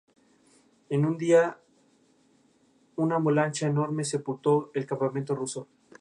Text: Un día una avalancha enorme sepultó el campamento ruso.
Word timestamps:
Un 0.89 1.15
día 1.19 1.59
una 2.95 3.17
avalancha 3.17 3.67
enorme 3.67 4.03
sepultó 4.03 4.71
el 4.73 4.87
campamento 4.87 5.35
ruso. 5.35 5.67